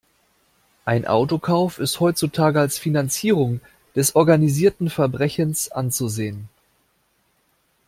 Ein 0.83 1.05
Autokauf 1.05 1.77
ist 1.77 1.99
heutzutage 1.99 2.59
als 2.59 2.79
Finanzierung 2.79 3.61
des 3.95 4.15
organisierten 4.15 4.89
Verbrechens 4.89 5.71
anzusehen. 5.71 6.49